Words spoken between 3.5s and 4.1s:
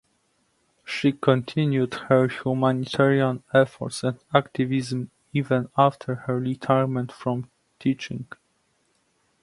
efforts